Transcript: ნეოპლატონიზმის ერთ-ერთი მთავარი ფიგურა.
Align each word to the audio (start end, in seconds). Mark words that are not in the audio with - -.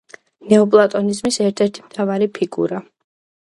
ნეოპლატონიზმის 0.53 1.37
ერთ-ერთი 1.49 1.85
მთავარი 1.91 2.29
ფიგურა. 2.39 2.83